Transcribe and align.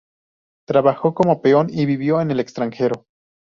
Trabajó 0.67 1.13
como 1.13 1.43
peón 1.43 1.67
y 1.69 1.85
vivió 1.85 2.21
en 2.21 2.31
el 2.31 2.39
extranjero. 2.39 3.05